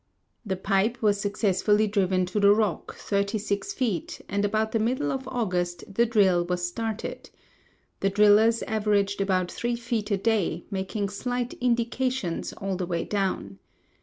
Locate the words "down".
13.05-13.59